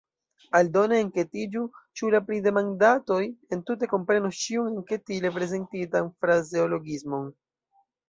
[0.59, 1.61] Aldone enketiĝu,
[2.01, 3.19] ĉu la pridemandatoj
[3.59, 7.35] entute komprenos ĉiun enketile prezentitan frazeologismon.